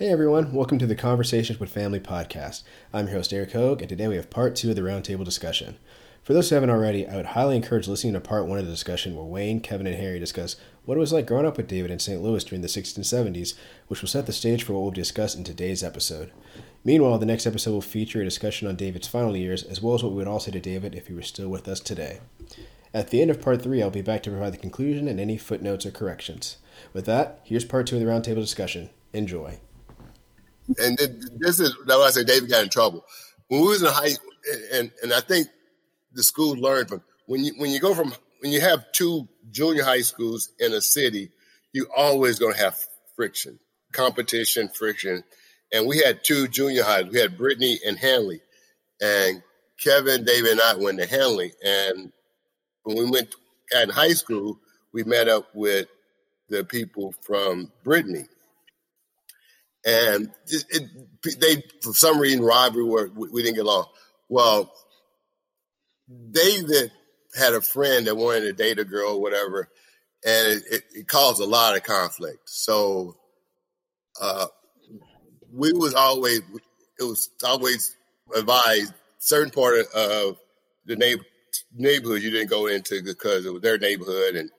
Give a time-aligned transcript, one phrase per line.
[0.00, 2.62] Hey everyone, welcome to the Conversations with Family podcast.
[2.90, 5.76] I'm your host Eric Hogue, and today we have part two of the roundtable discussion.
[6.22, 8.72] For those who haven't already, I would highly encourage listening to part one of the
[8.72, 11.90] discussion where Wayne, Kevin, and Harry discuss what it was like growing up with David
[11.90, 12.22] in St.
[12.22, 13.52] Louis during the 60s and 70s,
[13.88, 16.32] which will set the stage for what we'll discuss in today's episode.
[16.82, 20.02] Meanwhile, the next episode will feature a discussion on David's final years, as well as
[20.02, 22.20] what we would all say to David if he were still with us today.
[22.94, 25.36] At the end of part three, I'll be back to provide the conclusion and any
[25.36, 26.56] footnotes or corrections.
[26.94, 28.88] With that, here's part two of the roundtable discussion.
[29.12, 29.60] Enjoy
[30.78, 30.98] and
[31.38, 33.04] this is that's why I say David got in trouble.
[33.48, 34.10] When we was in high,
[34.72, 35.48] and and I think
[36.12, 39.84] the school learned from when you when you go from when you have two junior
[39.84, 41.30] high schools in a city,
[41.72, 42.76] you always going to have
[43.16, 43.58] friction,
[43.92, 45.24] competition, friction,
[45.72, 47.06] and we had two junior highs.
[47.06, 48.40] We had Brittany and Hanley,
[49.00, 49.42] and
[49.78, 52.12] Kevin, David, and I went to Hanley, and
[52.82, 53.34] when we went
[53.74, 54.58] at high school,
[54.92, 55.88] we met up with
[56.48, 58.24] the people from Brittany
[59.84, 63.86] and it, it, they for some reason rivalry where we didn't get along.
[64.28, 64.72] Well,
[66.30, 66.92] David
[67.38, 69.68] had a friend that wanted to date a girl or whatever,
[70.24, 72.48] and it, it caused a lot of conflict.
[72.48, 73.16] So
[74.20, 74.46] uh,
[75.52, 76.40] we was always
[76.98, 77.96] it was always
[78.34, 80.38] advised certain part of
[80.84, 81.24] the neighbor,
[81.74, 84.50] neighborhood you didn't go into because it was their neighborhood and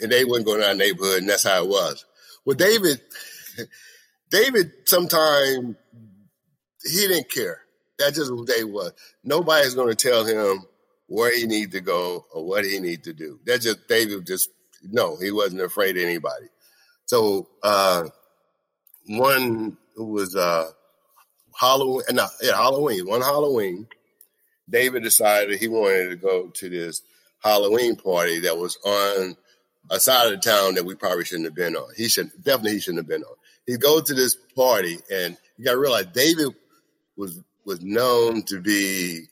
[0.00, 2.04] and they wouldn't go to our neighborhood and that's how it was.
[2.44, 3.00] Well, David
[4.32, 5.76] David, sometime
[6.82, 7.60] he didn't care.
[7.98, 8.92] That's just what David was.
[9.22, 10.64] Nobody's going to tell him
[11.06, 13.38] where he need to go or what he need to do.
[13.44, 14.48] That just David just
[14.82, 16.46] no, he wasn't afraid of anybody.
[17.04, 18.04] So uh,
[19.06, 20.70] one who was uh,
[21.60, 22.02] Halloween.
[22.12, 23.06] No, yeah, Halloween.
[23.06, 23.86] One Halloween,
[24.68, 27.02] David decided he wanted to go to this
[27.40, 29.36] Halloween party that was on
[29.90, 31.92] a side of the town that we probably shouldn't have been on.
[31.96, 33.34] He should definitely he shouldn't have been on
[33.66, 36.54] he goes to this party, and you got to realize David
[37.16, 39.26] was was known to be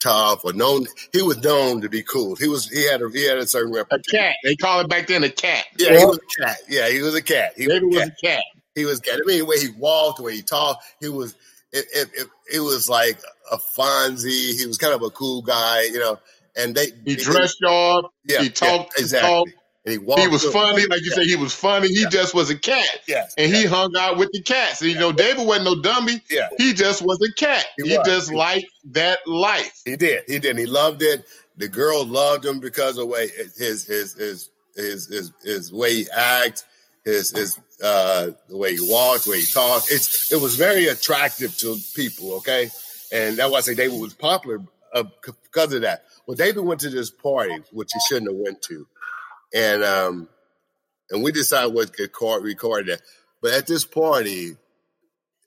[0.00, 2.36] tough or known he was known to be cool.
[2.36, 4.18] He was he had a he had a certain reputation.
[4.18, 4.36] A cat.
[4.44, 5.64] They call it back then a cat.
[5.78, 5.98] Yeah, yeah.
[5.98, 6.56] he was a cat.
[6.68, 7.52] Yeah, he was a cat.
[7.56, 8.08] He David was a cat.
[8.08, 8.42] Was a cat.
[8.74, 9.20] He was cat.
[9.22, 11.34] I mean, the way he walked, the way he talked, he was
[11.72, 13.20] it, it, it, it was like
[13.50, 14.58] a Fonzie.
[14.58, 16.18] He was kind of a cool guy, you know.
[16.56, 18.12] And they he dressed up.
[18.24, 19.28] Yeah, he talked yeah, exactly.
[19.30, 19.50] Talked.
[19.88, 21.14] And he, he was funny, like you yeah.
[21.14, 21.88] said, he was funny.
[21.88, 22.08] He yeah.
[22.10, 22.84] just was a cat.
[23.06, 23.26] Yeah.
[23.38, 24.82] And he hung out with the cats.
[24.82, 26.20] And you know, David wasn't no dummy.
[26.30, 26.48] Yeah.
[26.58, 27.64] He just was a cat.
[27.82, 29.80] He, he just he liked that life.
[29.86, 30.24] He did.
[30.26, 30.58] He did.
[30.58, 31.24] He loved it.
[31.56, 36.06] The girl loved him because of way his his his his his, his way he
[36.14, 36.64] acts,
[37.04, 39.90] his his uh the way he walked, the way he talked.
[39.90, 42.70] It's it was very attractive to people, okay?
[43.10, 44.60] And that's why I say David was popular
[44.92, 46.04] uh, because of that.
[46.26, 48.86] Well, David went to this party, which he shouldn't have went to
[49.54, 50.28] and um,
[51.10, 53.00] and we decided what could record, record that.
[53.40, 54.56] But at this party,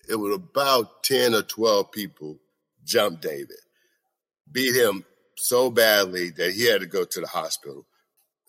[0.09, 2.39] it was about ten or twelve people
[2.83, 3.57] jumped David,
[4.51, 7.85] beat him so badly that he had to go to the hospital.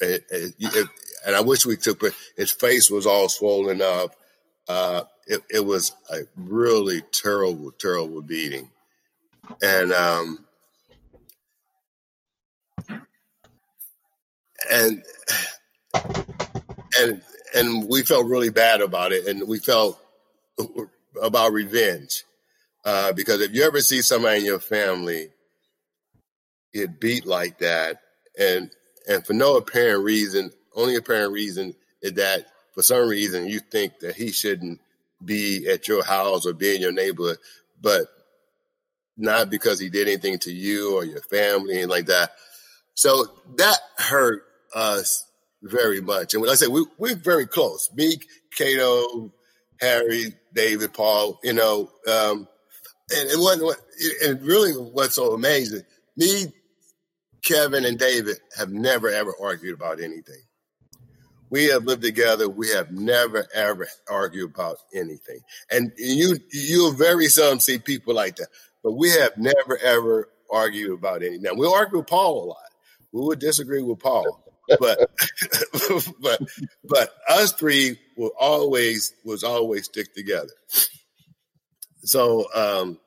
[0.00, 0.54] And, and,
[1.26, 4.16] and I wish we took, but his face was all swollen up.
[4.68, 8.70] Uh, it, it, was a really terrible, terrible beating.
[9.62, 10.44] And um,
[14.70, 15.02] and
[16.98, 17.22] and
[17.54, 19.98] and we felt really bad about it, and we felt
[21.20, 22.24] about revenge
[22.84, 25.28] uh, because if you ever see somebody in your family
[26.72, 28.00] get beat like that,
[28.38, 28.70] and
[29.08, 34.00] and for no apparent reason, only apparent reason is that for some reason you think
[34.00, 34.80] that he shouldn't
[35.24, 37.38] be at your house or be in your neighborhood,
[37.80, 38.06] but
[39.16, 42.32] not because he did anything to you or your family and like that.
[42.94, 44.42] So that hurt
[44.74, 45.26] us
[45.62, 46.34] very much.
[46.34, 47.90] And like I said, we, we're very close.
[47.94, 48.16] Me,
[48.56, 49.32] Cato,
[49.80, 52.48] Harry, David, Paul, you know, um,
[53.14, 53.76] and, what, what,
[54.24, 55.82] and really what's so amazing,
[56.16, 56.46] me,
[57.44, 60.40] Kevin, and David have never ever argued about anything.
[61.50, 62.48] We have lived together.
[62.48, 65.40] We have never ever argued about anything.
[65.70, 68.48] And you, you'll very seldom see people like that.
[68.82, 71.42] But we have never ever argued about anything.
[71.42, 72.56] Now we'll argue with Paul a lot.
[73.12, 74.42] We would disagree with Paul
[74.80, 75.10] but
[76.20, 76.40] but
[76.84, 80.52] but us three will always was always stick together.
[82.04, 82.98] So um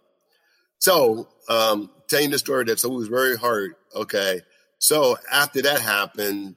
[0.79, 3.75] so um telling the story that so it was very hard.
[3.95, 4.41] Okay.
[4.79, 6.55] So after that happened,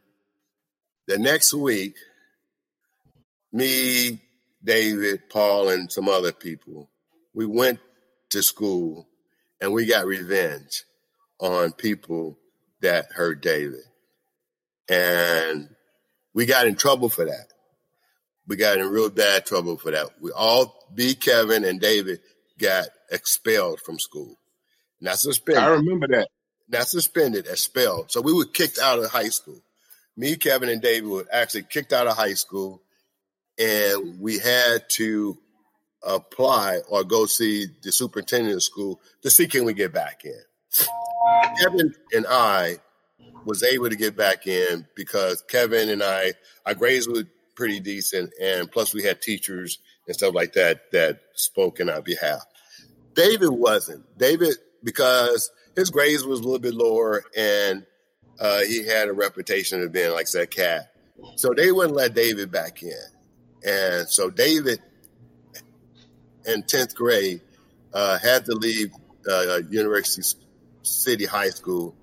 [1.06, 1.96] the next week,
[3.52, 4.20] me,
[4.62, 6.90] David, Paul, and some other people,
[7.32, 7.81] we went
[8.31, 9.08] to school
[9.60, 10.84] and we got revenge
[11.40, 12.38] on people
[12.82, 13.88] that hurt David.
[14.88, 15.69] And
[16.35, 17.46] we got in trouble for that.
[18.46, 20.08] we got in real bad trouble for that.
[20.20, 21.14] We all, B.
[21.14, 22.20] Kevin and David,
[22.58, 24.37] got expelled from school.
[25.00, 25.62] Not suspended.
[25.62, 26.29] I remember that.
[26.69, 28.11] Not suspended, expelled.
[28.11, 29.61] So we were kicked out of high school.
[30.17, 32.82] Me, Kevin, and David were actually kicked out of high school,
[33.58, 35.38] and we had to
[36.02, 40.41] apply or go see the superintendent of school to see can we get back in.
[41.61, 42.79] Kevin and I
[43.49, 46.35] was able to get back in because Kevin and I,
[46.67, 47.25] our grades were
[47.56, 52.03] pretty decent, and plus we had teachers and stuff like that that spoke in our
[52.03, 52.45] behalf.
[53.15, 54.05] David wasn't.
[54.19, 54.55] David
[54.85, 57.87] because his grades was a little bit lower, and
[58.39, 60.93] uh, he had a reputation of being like said cat.
[61.37, 62.93] So they wouldn't let David back in,
[63.67, 64.83] and so David
[66.44, 67.41] in tenth grade
[67.94, 68.93] uh, had to leave
[69.27, 70.23] uh, University
[70.83, 71.94] City High School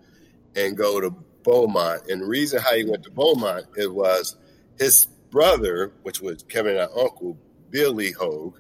[0.56, 1.15] and go to
[1.45, 2.09] Beaumont.
[2.09, 4.36] And the reason how he went to Beaumont it was
[4.77, 7.38] his brother, which was Kevin and uncle,
[7.69, 8.57] Billy Hogue,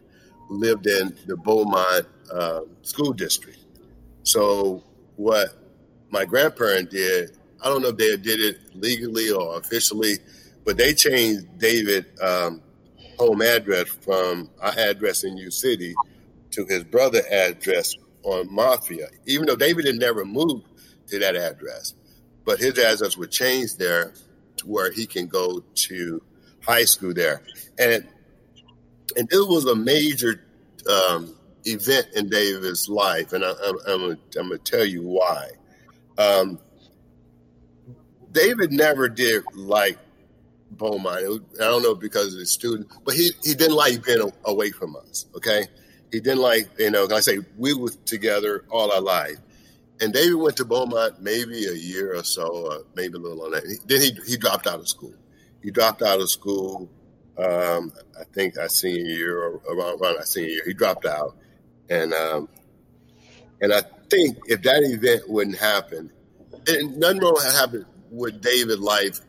[0.49, 3.59] lived in the Beaumont uh, school district.
[4.23, 4.83] So
[5.15, 5.49] what
[6.09, 10.19] my grandparent did, I don't know if they did it legally or officially,
[10.63, 12.61] but they changed David um,
[13.17, 15.95] home address from our address in U City
[16.51, 20.65] to his brother address on Mafia, even though David had never moved
[21.07, 21.93] to that address.
[22.45, 24.13] But his address would change there
[24.57, 26.21] to where he can go to
[26.61, 27.41] high school there.
[27.77, 28.07] And
[29.17, 30.41] and this was a major
[30.89, 34.01] um, event in David's life, and I, am I'm,
[34.37, 35.49] I'm going to tell you why.
[36.17, 36.59] Um,
[38.31, 39.97] David never did like
[40.71, 41.27] Beaumont.
[41.27, 44.71] Was, I don't know because of his student, but he, he didn't like being away
[44.71, 45.25] from us.
[45.35, 45.65] Okay,
[46.11, 47.07] he didn't like you know.
[47.09, 49.37] I say we were together all our life,
[50.01, 53.51] and David went to Beaumont maybe a year or so, or maybe a little on
[53.51, 53.63] that.
[53.85, 55.13] Then he he dropped out of school.
[55.63, 56.89] He dropped out of school.
[57.37, 61.35] Um, I think I senior year or around, around our senior year, he dropped out,
[61.89, 62.49] and um,
[63.61, 66.11] and I think if that event wouldn't happen,
[66.67, 69.19] and nothing wrong happened with David life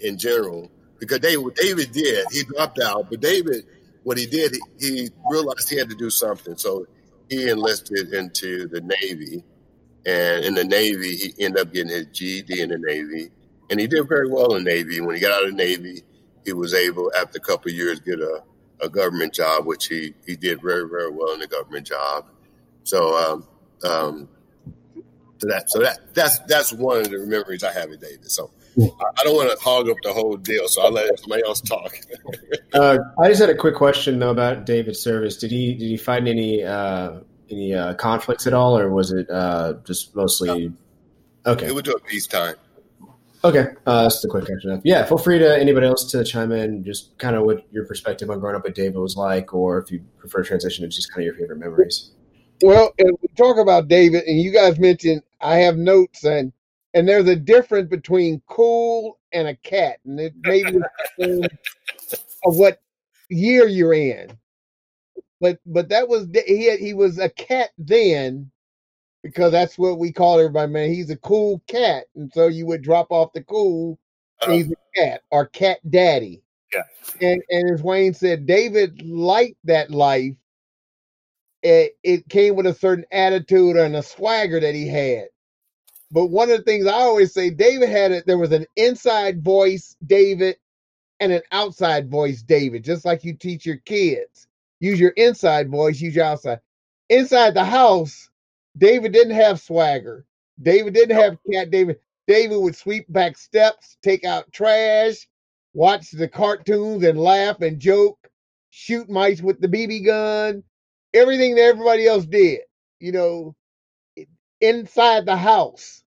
[0.00, 3.64] in general because David David did he dropped out, but David
[4.02, 6.86] what he did he, he realized he had to do something, so
[7.28, 9.42] he enlisted into the Navy,
[10.06, 13.30] and in the Navy he ended up getting his GED in the Navy,
[13.68, 15.00] and he did very well in the Navy.
[15.00, 16.02] When he got out of the Navy,
[16.44, 18.42] he was able after a couple of years get a
[18.80, 22.26] a government job, which he, he did very, very well in the government job.
[22.84, 23.48] So, um,
[23.88, 24.28] um,
[25.38, 28.30] so that so that that's that's one of the memories I have of David.
[28.30, 28.50] So
[28.80, 31.60] I, I don't want to hog up the whole deal, so I'll let somebody else
[31.60, 31.94] talk.
[32.72, 35.36] uh, I just had a quick question though about David's service.
[35.36, 37.20] Did he did he find any uh,
[37.50, 40.72] any uh, conflicts at all, or was it uh, just mostly?
[41.46, 42.56] Okay, it was a peacetime.
[43.44, 44.80] Okay, uh, that's the quick question.
[44.84, 48.28] Yeah, feel free to anybody else to chime in, just kind of what your perspective
[48.30, 51.20] on growing up with David was like, or if you prefer transition, it's just kind
[51.20, 52.10] of your favorite memories.
[52.62, 56.52] Well, if we talk about David, and you guys mentioned, I have notes, and
[56.94, 60.78] and there's a difference between cool and a cat, and it maybe
[62.44, 62.80] of what
[63.28, 64.36] year you're in.
[65.40, 68.50] But but that was he had, he was a cat then,
[69.22, 70.94] because that's what we call everybody, man.
[70.94, 72.04] He's a cool cat.
[72.14, 73.98] And so you would drop off the cool,
[74.42, 76.42] uh, he's a cat or cat daddy.
[76.72, 76.82] Yeah.
[77.20, 80.34] And, and as Wayne said, David liked that life.
[81.62, 85.26] It, it came with a certain attitude and a swagger that he had.
[86.12, 89.42] But one of the things I always say, David had it, there was an inside
[89.42, 90.56] voice, David,
[91.18, 94.46] and an outside voice, David, just like you teach your kids.
[94.80, 96.60] Use your inside voice, use your outside.
[97.08, 98.28] Inside the house,
[98.76, 100.26] David didn't have swagger.
[100.60, 101.70] David didn't have cat.
[101.70, 105.28] David David would sweep back steps, take out trash,
[105.74, 108.18] watch the cartoons and laugh and joke,
[108.70, 110.64] shoot mice with the BB gun,
[111.14, 112.60] everything that everybody else did.
[113.00, 113.56] You know,
[114.60, 116.02] inside the house.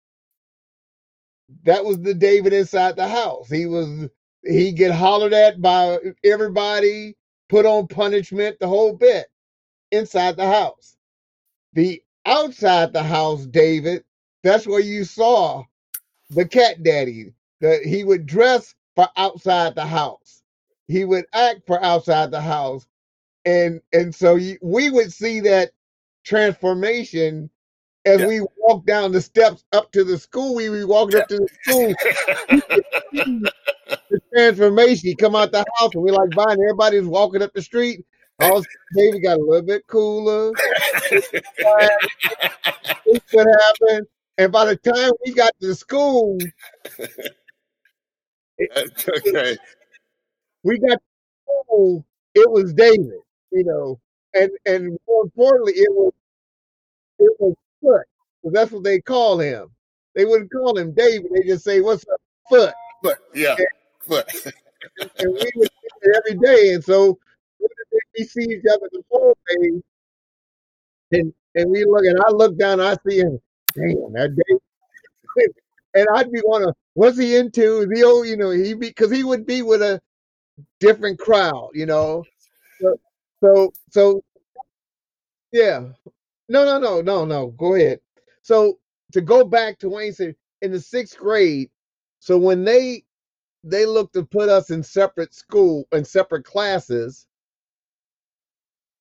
[1.63, 3.49] That was the David inside the house.
[3.49, 4.09] He was
[4.43, 7.15] he get hollered at by everybody,
[7.49, 9.27] put on punishment, the whole bit
[9.91, 10.97] inside the house.
[11.73, 14.03] The outside the house, David,
[14.43, 15.63] that's where you saw
[16.31, 17.33] the cat daddy.
[17.61, 20.43] That he would dress for outside the house.
[20.87, 22.85] He would act for outside the house.
[23.45, 25.71] And and so we would see that
[26.23, 27.49] transformation
[28.05, 28.27] as yeah.
[28.27, 30.55] we walk down the steps up to the school.
[30.55, 31.93] We be walking up to the school.
[34.09, 35.09] the transformation.
[35.09, 36.59] He come out the house and we like buying.
[36.61, 38.05] Everybody's walking up the street.
[38.39, 38.63] All
[38.95, 40.51] David got a little bit cooler.
[41.61, 41.91] what
[43.33, 44.07] happened?
[44.37, 46.37] And by the time we got to the school,
[48.77, 49.57] okay.
[50.63, 51.01] we got
[51.43, 53.21] school, it was David,
[53.51, 53.99] you know,
[54.33, 56.11] and and more importantly, it was
[57.19, 58.05] it was Foot,
[58.41, 59.69] because that's what they call him.
[60.15, 63.55] They wouldn't call him David; they just say, "What's up, Foot?" But yeah,
[64.07, 64.33] but
[65.17, 67.17] And we would see it every day, and so
[68.17, 69.81] we see each other the whole day,
[71.11, 73.39] and and we look, and I look down, I see him.
[73.73, 75.45] Damn, that day.
[75.95, 77.79] and I'd be going, what's he into?
[77.79, 80.01] Is he, oh, you know, he be because he would be with a
[80.79, 82.23] different crowd, you know.
[82.81, 82.99] So,
[83.41, 84.23] so, so,
[85.51, 85.87] yeah.
[86.49, 87.47] No, no, no, no, no.
[87.49, 87.99] Go ahead.
[88.41, 88.79] So
[89.13, 91.69] to go back to Wayne said in the sixth grade.
[92.19, 93.03] So when they
[93.63, 97.27] they looked to put us in separate school in separate classes,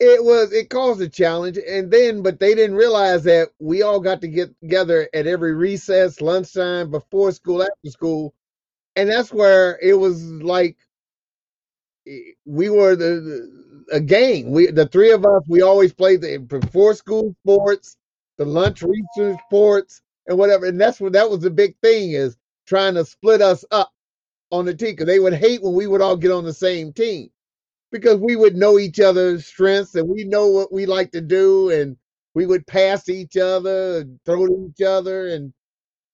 [0.00, 1.58] it was it caused a challenge.
[1.58, 5.54] And then, but they didn't realize that we all got to get together at every
[5.54, 8.34] recess, lunchtime, before school, after school,
[8.96, 10.76] and that's where it was like
[12.08, 14.50] eh, we were the, the a game.
[14.50, 17.96] We the three of us we always played the before school sports,
[18.38, 20.66] the lunch research sports, and whatever.
[20.66, 22.36] And that's what that was the big thing is
[22.66, 23.92] trying to split us up
[24.52, 26.92] on the team because they would hate when we would all get on the same
[26.92, 27.30] team
[27.92, 31.70] because we would know each other's strengths and we know what we like to do
[31.70, 31.96] and
[32.34, 35.52] we would pass each other and throw to each other and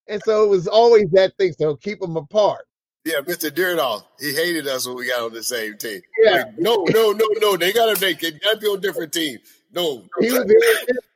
[0.08, 2.66] and so it was always that thing so keep them apart
[3.04, 3.50] yeah, Mr.
[3.50, 6.00] Dirdall, he hated us when we got on the same team.
[6.22, 7.56] yeah Like, no, no, no, no.
[7.56, 8.42] They gotta make it.
[8.42, 9.40] Gotta be on different teams.
[9.72, 10.44] No, he was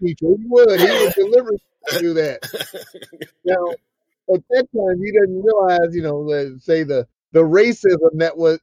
[0.01, 1.61] teacher he would he would deliberately
[1.99, 2.41] do that
[3.45, 3.71] now
[4.33, 8.59] at that time he didn't realize you know let's say the the racism that was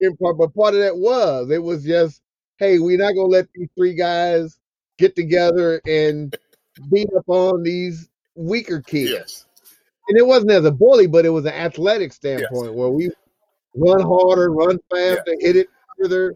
[0.00, 2.20] in part but part of that was it was just
[2.58, 4.58] hey we're not gonna let these three guys
[4.98, 6.36] get together and
[6.90, 9.46] beat up on these weaker kids yes,
[10.08, 13.10] and it wasn't as a bully but it was an athletic standpoint where we
[13.76, 16.34] run harder run faster hit it further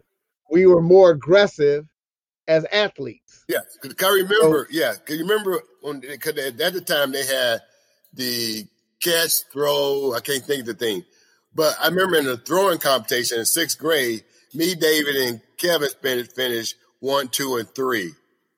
[0.51, 1.85] we were more aggressive
[2.47, 3.77] as athletes yes.
[3.81, 5.61] Because I remember, yeah, because you remember
[6.01, 7.61] because at the time they had
[8.13, 8.65] the
[9.01, 10.13] catch, throw.
[10.13, 11.03] I can't think of the thing,
[11.53, 16.25] but I remember in the throwing competition in sixth grade, me, David, and Kevin fin-
[16.25, 18.11] finished one, two, and three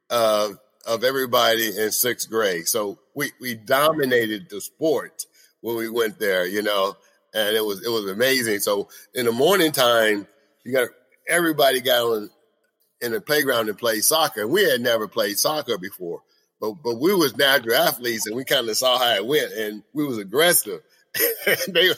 [0.09, 0.49] uh,
[0.85, 2.67] of everybody in sixth grade.
[2.67, 5.25] So we we dominated the sport
[5.61, 6.95] when we went there, you know,
[7.33, 8.59] and it was it was amazing.
[8.59, 10.27] So in the morning time,
[10.63, 10.89] you got
[11.27, 12.29] everybody got on
[13.01, 14.41] in the playground and played soccer.
[14.41, 16.21] And we had never played soccer before,
[16.61, 19.83] but but we was natural athletes, and we kind of saw how it went, and
[19.93, 20.81] we was aggressive.
[21.67, 21.89] they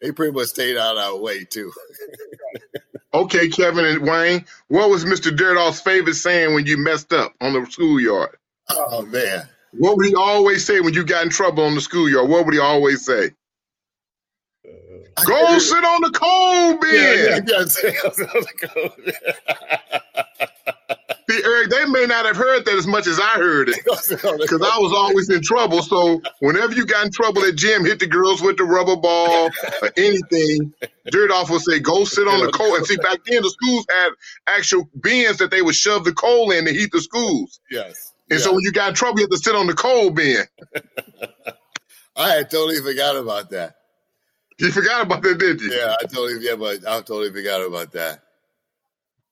[0.00, 1.72] they pretty much stayed out of our way too.
[3.14, 5.34] Okay, Kevin and Wayne, what was Mr.
[5.36, 8.36] Dirdall's favorite saying when you messed up on the schoolyard?
[8.70, 12.28] Oh man, What would he always say when you got in trouble on the schoolyard?
[12.28, 13.30] What would he always say?
[15.18, 17.40] I Go can't- sit on the cold yeah, yeah,
[19.06, 19.20] yeah.
[21.28, 23.76] See, Eric, they may not have heard that as much as I heard it.
[23.86, 25.82] Because I was always in trouble.
[25.82, 29.50] So whenever you got in trouble at gym, hit the girls with the rubber ball
[29.82, 30.72] or anything,
[31.10, 32.76] Dirt off will say, go sit on the coal.
[32.76, 34.10] And see, back then the schools had
[34.46, 37.60] actual bins that they would shove the coal in to heat the schools.
[37.70, 38.12] yes.
[38.30, 40.44] And so when you got in trouble, you had to sit on the coal bin.
[42.16, 43.76] I had totally forgot about that.
[44.58, 45.72] You forgot about that, did you?
[45.72, 48.22] Yeah, I totally yeah, but I totally forgot about that.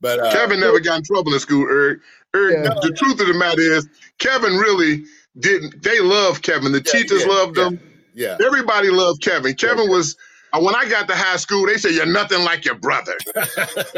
[0.04, 2.00] But uh, Kevin never got in trouble in school, Eric.
[2.36, 2.74] Eric, Yeah.
[2.82, 3.88] the truth of the matter is,
[4.20, 5.04] Kevin really
[5.40, 5.82] didn't.
[5.82, 6.72] They loved Kevin.
[6.72, 7.80] The yeah, teachers yeah, loved yeah, him.
[8.14, 8.38] Yeah.
[8.46, 9.54] Everybody loved Kevin.
[9.56, 10.16] Kevin was.
[10.54, 13.14] uh, When I got to high school, they said you're nothing like your brother.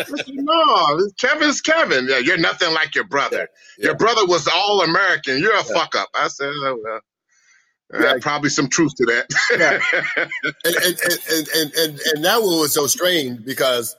[0.09, 2.09] Said, no, Kevin's Kevin.
[2.09, 3.49] Yeah, you're nothing like your brother.
[3.79, 3.87] Yeah.
[3.89, 5.41] Your brother was all American.
[5.41, 5.75] You're a Yeah.
[5.75, 6.11] fuck up.
[6.15, 7.01] I said, oh, well,
[7.95, 10.31] uh, probably some truth to that.
[10.65, 13.97] and, and, and, and, and, and that one was so strange because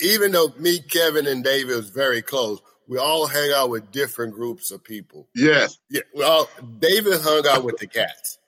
[0.00, 4.34] even though me, Kevin, and David was very close, we all hang out with different
[4.34, 5.28] groups of people.
[5.34, 5.78] yes.
[5.90, 6.48] Yeah, we all
[6.78, 8.38] David hung out with the cats.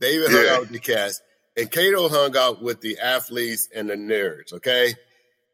[0.00, 0.52] David hung Yeah.
[0.54, 1.20] out with the cats,
[1.56, 4.52] and Cato hung out with the athletes and the nerds.
[4.52, 4.94] Okay,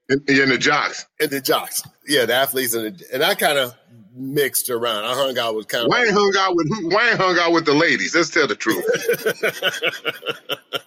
[0.08, 1.06] And, and the jocks.
[1.20, 1.82] and the jocks.
[2.06, 3.74] Yeah, the athletes and the, and I kind of
[4.16, 5.04] mixed around.
[5.04, 6.68] I hung out with kind of Wayne hung out with?
[6.84, 8.14] Wayne hung out with the ladies.
[8.14, 8.84] Let's tell the truth.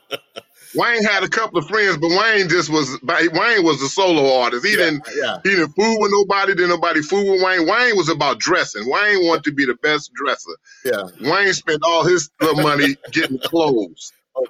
[0.76, 4.66] Wayne had a couple of friends, but Wayne just was Wayne was a solo artist.
[4.66, 7.68] He yeah, didn't yeah, he didn't fool with nobody, didn't nobody fool with Wayne.
[7.68, 8.84] Wayne was about dressing.
[8.90, 10.52] Wayne wanted to be the best dresser.
[10.86, 11.04] yeah.
[11.32, 14.12] Wayne spent all his money getting clothes.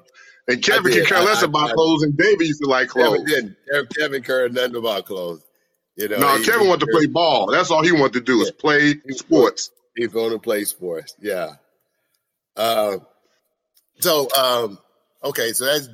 [0.50, 3.16] And Kevin can care less I- about I- clothes, and David used to like Kevin
[3.16, 3.30] clothes.
[3.30, 3.58] didn't.
[3.70, 5.44] Kevin- Kevin cared nothing about clothes.
[5.98, 7.48] You know, No, Kevin wanted to play ball.
[7.52, 8.54] That's all he wanted to do is Yeah.
[8.58, 9.72] play sports.
[9.98, 11.16] He's going to play sports.
[11.20, 11.56] Yeah.
[12.56, 13.00] Uh,
[14.00, 14.80] so, um,
[15.24, 15.90] okay, so that's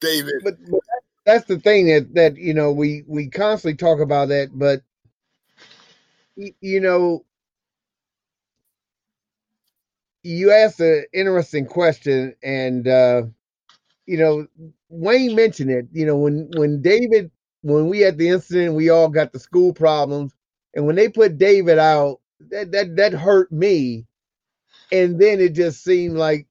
[0.00, 0.42] David.
[0.42, 0.80] but, but
[1.26, 4.82] that's the thing that that you know we we constantly talk about that, but
[6.60, 7.24] you know
[10.22, 13.22] you asked an interesting question, and uh,
[14.06, 14.46] you know
[14.88, 15.86] Wayne mentioned it.
[15.92, 17.30] You know when when David
[17.62, 20.34] when we had the incident, we all got the school problems,
[20.74, 24.06] and when they put David out, that that that hurt me.
[24.92, 26.46] And then it just seemed like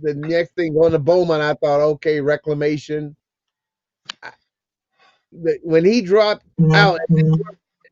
[0.00, 3.16] the next thing on the Bowman, I thought, okay, reclamation.
[5.30, 7.34] When he dropped out, mm-hmm.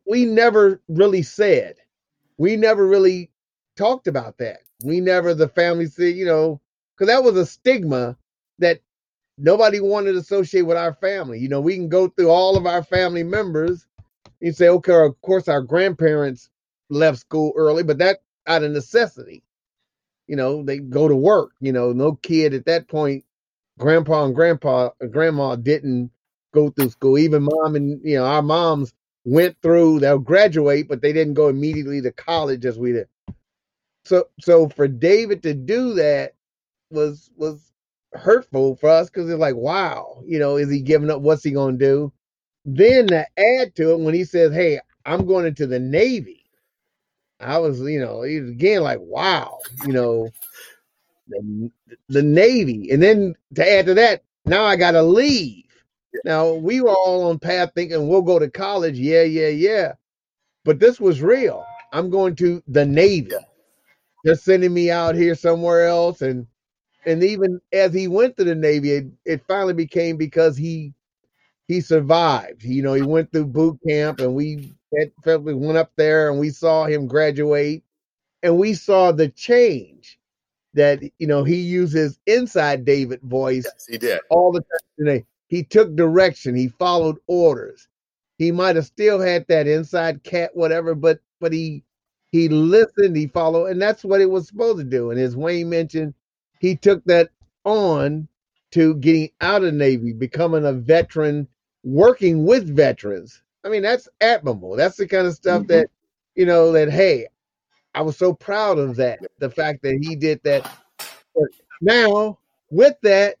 [0.07, 1.75] we never really said,
[2.37, 3.29] we never really
[3.75, 4.59] talked about that.
[4.83, 6.61] We never, the family said, you know,
[6.95, 8.17] because that was a stigma
[8.59, 8.79] that
[9.37, 11.39] nobody wanted to associate with our family.
[11.39, 13.85] You know, we can go through all of our family members
[14.41, 16.49] and say, okay, of course, our grandparents
[16.89, 19.43] left school early, but that out of necessity.
[20.27, 21.51] You know, they go to work.
[21.59, 23.23] You know, no kid at that point,
[23.77, 26.11] grandpa and grandpa, grandma didn't
[26.53, 27.17] go through school.
[27.17, 28.93] Even mom and you know, our moms
[29.25, 29.99] went through.
[29.99, 33.07] They'll graduate, but they didn't go immediately to college as we did.
[34.05, 36.33] So, so for David to do that
[36.89, 37.71] was was
[38.13, 41.21] hurtful for us because it's like, wow, you know, is he giving up?
[41.21, 42.13] What's he going to do?
[42.65, 46.46] Then to add to it, when he says, "Hey, I'm going into the Navy,"
[47.39, 50.29] I was, you know, again like, wow, you know,
[51.27, 51.71] the,
[52.09, 55.65] the Navy, and then to add to that, now I got to leave.
[56.25, 59.93] Now we were all on path thinking we'll go to college, yeah, yeah, yeah,
[60.65, 61.65] but this was real.
[61.93, 63.31] I'm going to the Navy.
[64.23, 66.47] They're sending me out here somewhere else, and
[67.05, 70.93] and even as he went to the Navy, it, it finally became because he
[71.67, 72.63] he survived.
[72.63, 76.49] You know, he went through boot camp, and we we went up there and we
[76.49, 77.83] saw him graduate,
[78.43, 80.17] and we saw the change
[80.73, 83.65] that you know he uses inside David voice.
[83.65, 85.25] Yes, he did all the time.
[85.49, 86.55] He took direction.
[86.55, 87.87] He followed orders.
[88.37, 91.83] He might have still had that inside cat, whatever, but but he
[92.31, 93.15] he listened.
[93.15, 95.11] He followed, and that's what it was supposed to do.
[95.11, 96.13] And as Wayne mentioned,
[96.59, 97.29] he took that
[97.63, 98.27] on
[98.71, 101.47] to getting out of Navy, becoming a veteran,
[101.87, 103.41] working with veterans.
[103.63, 104.75] I mean, that's admirable.
[104.75, 105.71] That's the kind of stuff mm-hmm.
[105.71, 105.89] that,
[106.35, 107.27] you know, that, hey,
[107.95, 109.19] I was so proud of that.
[109.39, 110.69] The fact that he did that.
[111.33, 111.49] But
[111.81, 113.37] now, with that,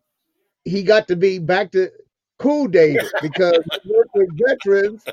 [0.63, 1.91] he got to be back to
[2.39, 5.03] cool David because with veterans.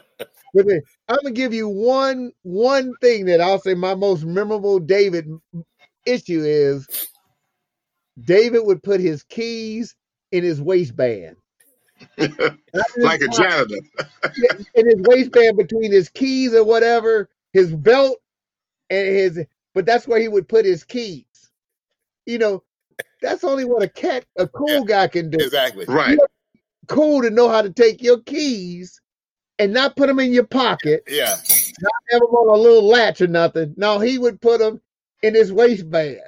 [0.53, 4.79] With it, I'm gonna give you one one thing that I'll say my most memorable
[4.79, 5.29] David
[6.07, 6.87] issue is
[8.25, 9.97] David would put his keys
[10.31, 11.37] in his waistband.
[12.97, 13.77] like a janitor.
[14.75, 18.19] in his waistband between his keys or whatever, his belt
[18.91, 19.41] and his
[19.75, 21.25] but that's where he would put his keys.
[22.27, 22.63] You know,
[23.21, 25.39] that's only what a cat a cool yeah, guy can do.
[25.41, 25.85] Exactly.
[25.87, 26.19] Right.
[26.87, 29.01] cool to know how to take your keys
[29.59, 31.05] and not put them in your pocket.
[31.09, 31.35] Yeah.
[31.81, 33.75] Not have them on a little latch or nothing.
[33.77, 34.81] No, he would put them
[35.23, 36.21] in his waistband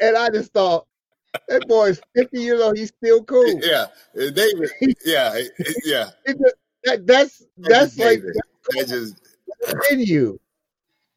[0.00, 0.86] and I just thought
[1.48, 2.76] that boy is 50 years old.
[2.76, 3.60] He's still cool.
[3.62, 4.70] Yeah, David.
[5.04, 5.40] Yeah,
[5.84, 6.10] yeah.
[6.84, 8.22] that, that's that's like
[8.70, 9.16] that's just
[9.90, 10.40] in you,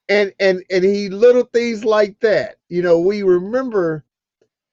[0.10, 2.58] and and and he little things like that.
[2.70, 4.04] You know, we remember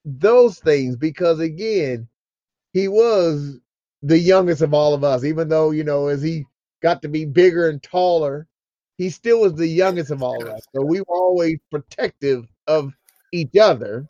[0.04, 2.08] those things because again,
[2.72, 3.58] he was
[4.02, 5.24] the youngest of all of us.
[5.24, 6.44] Even though you know, as he
[6.82, 8.46] got to be bigger and taller,
[8.98, 10.66] he still was the youngest of all of us.
[10.74, 12.92] So we were always protective of
[13.32, 14.08] each other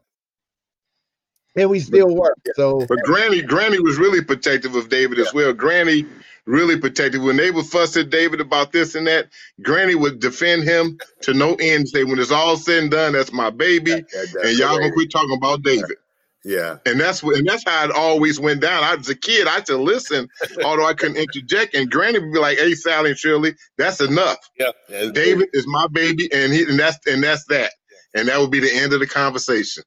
[1.59, 2.39] and we still work.
[2.55, 5.53] So, but Granny, Granny was really protective of David as well.
[5.53, 6.07] Granny
[6.47, 9.29] really protective when they would fuss at David about this and that.
[9.63, 11.89] Granny would defend him to no end.
[11.89, 15.37] Say, when it's all said and done, that's my baby, and y'all gonna quit talking
[15.37, 15.97] about David.
[16.45, 18.85] Yeah, and that's what, and that's how it always went down.
[18.85, 20.29] I was a kid, I had to listen,
[20.65, 21.75] although I couldn't interject.
[21.75, 24.39] And Granny would be like, "Hey, Sally and Shirley, that's enough.
[24.59, 24.71] Yeah,
[25.13, 27.73] David is my baby, and he, and that's and that's that."
[28.15, 29.83] and that would be the end of the conversation.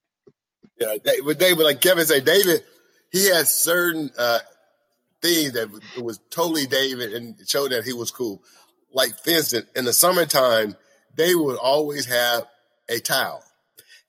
[0.82, 2.64] Yeah, but David, like Kevin said, David,
[3.12, 4.40] he had certain uh,
[5.22, 5.70] things that
[6.02, 8.42] was totally David and showed that he was cool.
[8.92, 10.76] Like, for instance, in the summertime,
[11.16, 12.48] David would always have
[12.90, 13.44] a towel.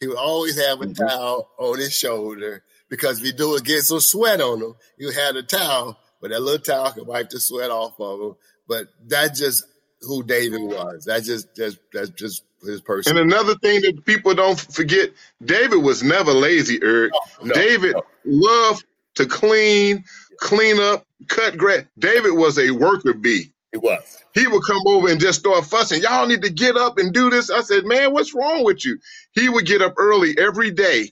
[0.01, 1.07] He would always have a mm-hmm.
[1.07, 5.11] towel on his shoulder because if you do it, get some sweat on him, you
[5.11, 8.37] had a towel, but that little towel could wipe the sweat off of him.
[8.67, 9.65] But that just
[10.03, 11.05] who David was.
[11.05, 13.17] That just, just that's just his person.
[13.17, 15.11] And another thing that people don't forget,
[15.45, 17.13] David was never lazy, Eric.
[17.41, 18.03] No, no, David no.
[18.25, 18.85] loved
[19.17, 20.05] to clean,
[20.39, 21.85] clean up, cut grass.
[21.99, 23.53] David was a worker bee.
[23.73, 24.23] He was.
[24.35, 26.03] He would come over and just start fussing.
[26.03, 27.51] Y'all need to get up and do this.
[27.51, 28.99] I said, man, what's wrong with you?
[29.33, 31.11] He would get up early every day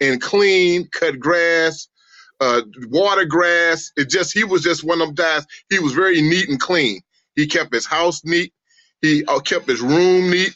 [0.00, 1.88] and clean, cut grass,
[2.40, 3.92] uh, water grass.
[3.96, 5.46] It just he was just one of them guys.
[5.68, 7.00] He was very neat and clean.
[7.36, 8.52] He kept his house neat.
[9.02, 10.54] He uh, kept his room neat.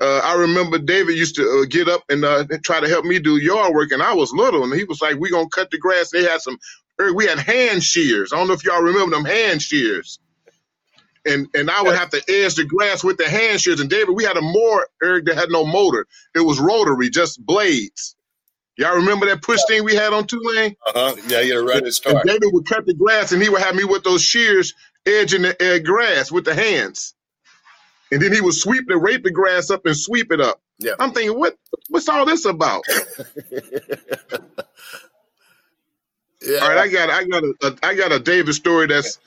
[0.00, 3.18] Uh, I remember David used to uh, get up and uh, try to help me
[3.18, 5.78] do yard work, and I was little, and he was like, "We gonna cut the
[5.78, 6.58] grass." They had some,
[7.00, 8.32] er, we had hand shears.
[8.32, 10.20] I don't know if y'all remember them hand shears,
[11.26, 13.80] and and I would have to edge the grass with the hand shears.
[13.80, 16.06] And David, we had a mower, Eric, that had no motor.
[16.34, 18.16] It was rotary, just blades.
[18.76, 20.76] Y'all remember that push thing we had on Tulane?
[20.86, 21.16] Uh huh.
[21.28, 22.16] Yeah, you run right start.
[22.16, 24.74] And David would cut the grass, and he would have me with those shears
[25.08, 27.12] edging the uh, grass with the hands
[28.10, 30.60] and then he would sweep the rape the grass up and sweep it up.
[30.78, 30.92] Yeah.
[30.98, 31.56] I'm thinking, what
[31.88, 32.84] what's all this about?
[36.42, 36.58] yeah.
[36.62, 39.18] All right, I got I got a, a I got a David story that's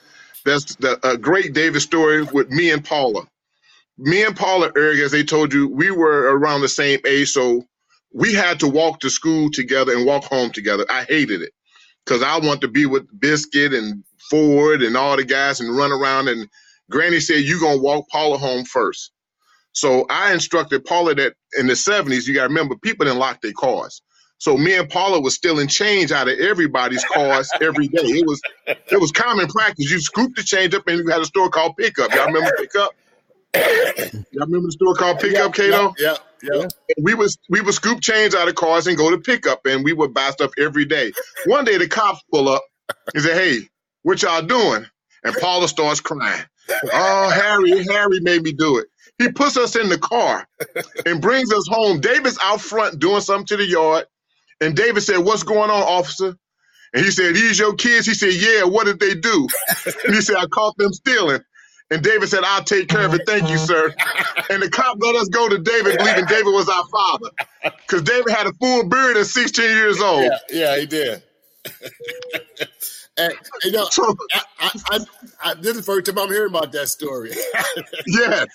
[0.46, 3.28] that's the, a great David story with me and Paula.
[3.98, 7.66] Me and Paula, Eric, as they told you, we were around the same age, so
[8.14, 10.86] we had to walk to school together and walk home together.
[10.90, 11.52] I hated it
[12.06, 15.92] because I want to be with Biscuit and Ford and all the guys and run
[15.92, 16.50] around and
[16.90, 19.12] Granny said, You're going to walk Paula home first.
[19.74, 23.42] So I instructed Paula that in the 70s, you got to remember, people didn't lock
[23.42, 24.02] their cars.
[24.40, 28.02] So me and Paula was stealing change out of everybody's cars every day.
[28.02, 29.92] It was it was common practice.
[29.92, 32.14] You scoop the change up and you had a store called Pickup.
[32.16, 32.92] Y'all remember Pickup?
[33.56, 35.94] Y'all remember the store called Pickup, Cato?
[36.00, 36.64] Yeah, yeah.
[37.04, 39.94] We was we would scoop change out of cars and go to Pickup, and we
[39.94, 41.12] would buy stuff every day.
[41.46, 42.64] One day the cops pull up
[43.14, 43.70] and say, "Hey,
[44.04, 44.86] what y'all doing?"
[45.24, 46.44] And Paula starts crying.
[46.94, 48.88] Oh, Harry, Harry made me do it.
[49.18, 50.48] He puts us in the car
[51.06, 52.00] and brings us home.
[52.00, 54.06] David's out front doing something to the yard.
[54.62, 56.36] And David said, What's going on, officer?
[56.94, 58.06] And he said, These your kids?
[58.08, 59.48] He said, Yeah, what did they do?
[60.06, 61.42] And he said, I caught them stealing.
[61.92, 63.22] And David said, I'll take care of it.
[63.28, 63.94] Thank you, sir.
[64.50, 67.30] And the cop let us go to David, believing David was our father.
[67.64, 70.24] Because David had a full beard at 16 years old.
[70.24, 71.22] Yeah, yeah he did.
[73.18, 75.00] And you know, So, I, I,
[75.44, 77.32] I, this is the first time I'm hearing about that story.
[78.08, 78.46] yeah.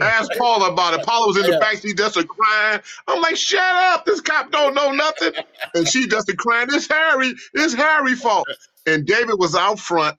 [0.00, 1.02] Ask Paula about it.
[1.04, 1.58] Paula was in the Yeah.
[1.58, 2.80] back seat just a crying.
[3.08, 4.04] I'm like, shut up.
[4.06, 5.32] This cop don't know nothing.
[5.74, 6.68] And she just a crying.
[6.70, 7.34] It's Harry.
[7.54, 8.46] It's Harry fault.
[8.86, 10.16] And David was out front.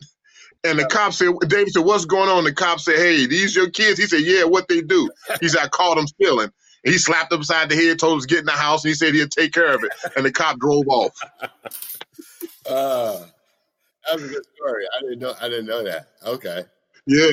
[0.64, 2.44] And the cop said, David said, what's going on?
[2.44, 4.00] The cop said, hey, these your kids?
[4.00, 5.10] He said, yeah, what they do?
[5.40, 6.52] He said, I caught them stealing.
[6.84, 8.90] And he slapped him upside the head, told him to get in the house, and
[8.90, 9.92] he said he'd take care of it.
[10.16, 11.14] And the cop drove off.
[12.70, 13.20] uh,
[14.16, 14.86] was a good story.
[14.98, 15.34] I didn't know.
[15.42, 16.08] I didn't know that.
[16.26, 16.64] Okay.
[17.08, 17.32] Yeah.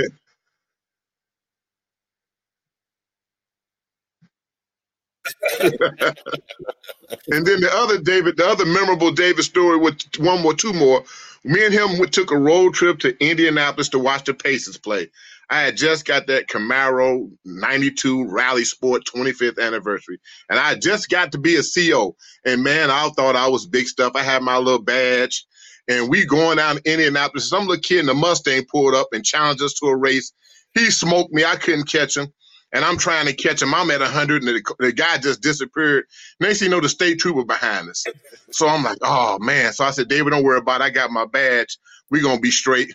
[7.32, 11.04] And then the other David, the other memorable David story with one more, two more.
[11.44, 15.10] Me and him went, took a road trip to Indianapolis to watch the Pacers play.
[15.50, 20.18] I had just got that Camaro 92 Rally Sport 25th anniversary.
[20.50, 22.16] And I just got to be a CO.
[22.44, 24.14] And man, I thought I was big stuff.
[24.16, 25.46] I had my little badge.
[25.88, 27.49] And we going down to Indianapolis.
[27.49, 30.33] Some little kid in a Mustang pulled up and challenged us to a race.
[30.75, 31.44] He smoked me.
[31.44, 32.33] I couldn't catch him.
[32.73, 33.73] And I'm trying to catch him.
[33.73, 36.07] I'm at 100 and the, the guy just disappeared.
[36.40, 38.05] Next thing you know, the state trooper behind us.
[38.51, 39.73] So I'm like, oh man.
[39.73, 40.85] So I said, David, don't worry about it.
[40.85, 41.79] I got my badge.
[42.11, 42.92] we going to be straight.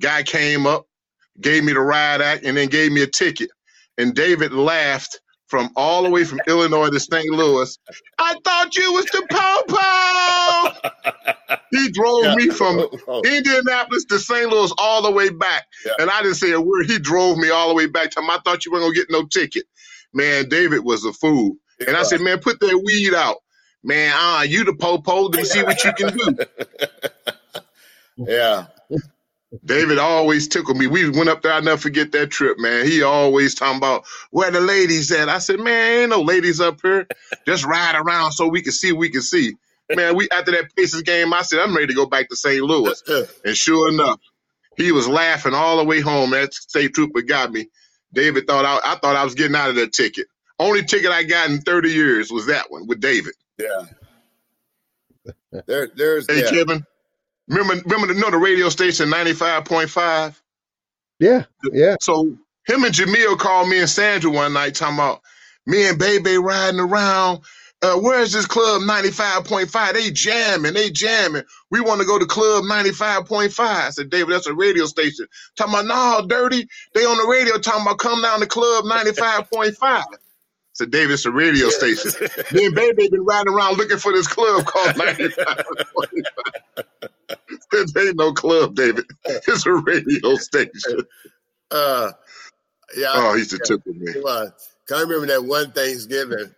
[0.00, 0.86] Guy came up,
[1.40, 3.50] gave me the ride act, and then gave me a ticket.
[3.98, 7.26] And David laughed from all the way from Illinois to St.
[7.30, 7.78] Louis.
[8.18, 10.80] I thought you was the Popo.
[11.72, 12.34] He drove Yeah.
[12.36, 14.48] me from Oh, Indianapolis to St.
[14.50, 15.66] Louis all the way back.
[15.86, 15.92] Yeah.
[16.00, 16.86] And I didn't say a word.
[16.86, 18.30] He drove me all the way back to him.
[18.30, 19.64] I thought you weren't going to get no ticket.
[20.14, 21.56] Man, David was a fool.
[21.86, 23.38] And I said, man, put that weed out.
[23.84, 25.22] Man, ah, you the popo.
[25.24, 26.38] Let me see what you can do.
[28.18, 28.66] yeah.
[29.64, 30.86] David always tickled me.
[30.86, 31.52] We went up there.
[31.52, 32.86] I'll never forget that trip, man.
[32.86, 35.28] He always talking about where the ladies at.
[35.28, 37.06] I said, man, ain't no ladies up here.
[37.46, 39.54] Just ride around so we can see we can see.
[39.94, 42.62] Man, we after that Pacers game, I said, I'm ready to go back to St.
[42.62, 43.02] Louis.
[43.44, 44.20] And sure enough,
[44.76, 46.30] he was laughing all the way home.
[46.30, 47.68] That state trooper got me.
[48.12, 50.26] David thought I, I thought I was getting out of that ticket.
[50.58, 53.34] Only ticket I got in 30 years was that one with David.
[53.58, 53.86] Yeah.
[55.66, 56.50] There, there's Hey, yeah.
[56.50, 56.84] Kevin,
[57.48, 60.34] remember remember the, know the radio station 95.5?
[61.18, 61.96] Yeah, yeah.
[62.00, 65.22] So him and Jamil called me and Sandra one night talking about
[65.66, 67.40] me and Bebe riding around.
[67.82, 69.92] Uh, where's this club 95.5?
[69.94, 71.44] They jamming, they jamming.
[71.70, 73.60] We want to go to club 95.5.
[73.60, 75.26] I said, David, that's a radio station.
[75.56, 75.86] Talking about,
[76.22, 76.66] no, dirty.
[76.94, 79.76] They on the radio talking about come down to club 95.5.
[79.82, 80.04] I
[80.74, 82.12] said, David, it's a radio station.
[82.52, 85.64] Me and Bebe been riding around looking for this club called 95.5.
[87.94, 89.04] There ain't no club, David.
[89.24, 91.00] It's a radio station.
[91.70, 92.12] Uh,
[92.96, 93.12] yeah.
[93.14, 93.58] Oh, he's a.
[93.58, 93.82] Come
[94.24, 94.52] on.
[94.90, 96.54] I remember that one Thanksgiving.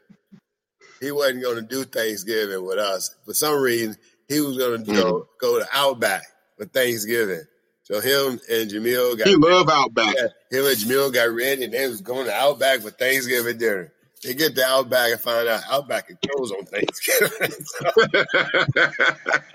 [1.00, 3.16] He wasn't going to do Thanksgiving with us.
[3.24, 3.96] For some reason,
[4.28, 6.22] he was going to go go to Outback
[6.56, 7.42] for Thanksgiving.
[7.82, 10.14] So him and Jamil got He love Outback.
[10.14, 13.92] yeah, him and Jamil got ready and they was going to Outback for Thanksgiving dinner.
[14.22, 17.50] They get to Outback and find out Outback is closed on Thanksgiving.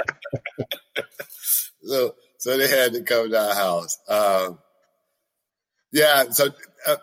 [1.85, 3.97] so so they had to come to our house.
[4.07, 4.59] Um,
[5.91, 6.49] yeah, so
[6.87, 6.97] uh,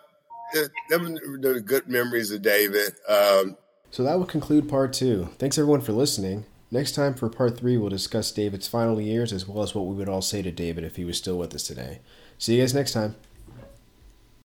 [0.89, 2.93] them the good memories of David.
[3.07, 3.57] Um,
[3.91, 5.29] So that will conclude part two.
[5.39, 6.45] Thanks everyone for listening.
[6.71, 9.95] Next time for part three, we'll discuss David's final years as well as what we
[9.95, 11.99] would all say to David if he was still with us today.
[12.39, 13.15] See you guys next time.